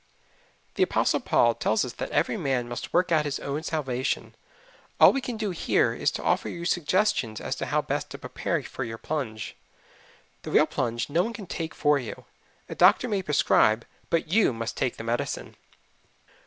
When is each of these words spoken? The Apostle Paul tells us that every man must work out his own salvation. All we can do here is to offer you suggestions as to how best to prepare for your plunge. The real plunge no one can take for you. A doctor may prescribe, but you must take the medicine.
The 0.73 0.81
Apostle 0.81 1.19
Paul 1.19 1.53
tells 1.53 1.85
us 1.85 1.93
that 1.93 2.09
every 2.09 2.35
man 2.35 2.67
must 2.67 2.91
work 2.91 3.11
out 3.11 3.23
his 3.23 3.39
own 3.39 3.61
salvation. 3.61 4.33
All 4.99 5.13
we 5.13 5.21
can 5.21 5.37
do 5.37 5.51
here 5.51 5.93
is 5.93 6.09
to 6.13 6.23
offer 6.23 6.49
you 6.49 6.65
suggestions 6.65 7.39
as 7.39 7.53
to 7.57 7.67
how 7.67 7.83
best 7.83 8.09
to 8.09 8.17
prepare 8.17 8.63
for 8.63 8.83
your 8.83 8.97
plunge. 8.97 9.55
The 10.41 10.49
real 10.49 10.65
plunge 10.65 11.07
no 11.07 11.21
one 11.21 11.33
can 11.33 11.45
take 11.45 11.75
for 11.75 11.99
you. 11.99 12.25
A 12.67 12.73
doctor 12.73 13.07
may 13.07 13.21
prescribe, 13.21 13.85
but 14.09 14.27
you 14.33 14.53
must 14.53 14.75
take 14.75 14.97
the 14.97 15.03
medicine. 15.03 15.55